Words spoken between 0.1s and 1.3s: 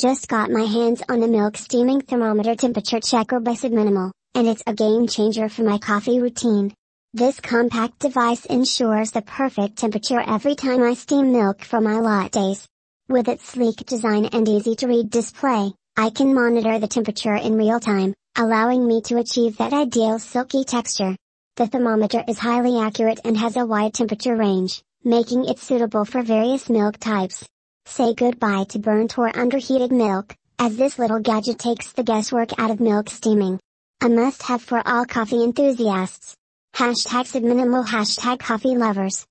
got my hands on a